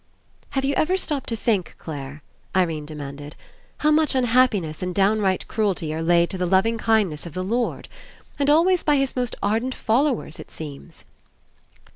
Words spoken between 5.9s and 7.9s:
are laid to the lov ing kindness of the Lord?